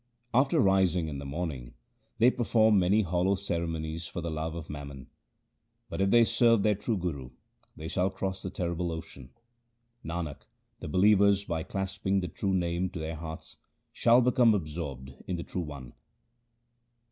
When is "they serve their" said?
6.09-6.73